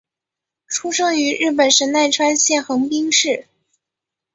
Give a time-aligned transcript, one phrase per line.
[0.67, 3.45] 出生于日本神奈川县横滨市。